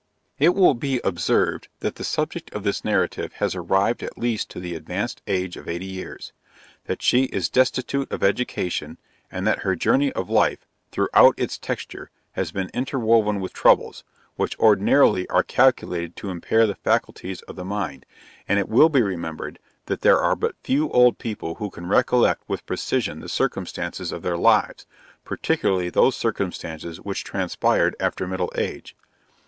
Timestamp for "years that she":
5.85-7.25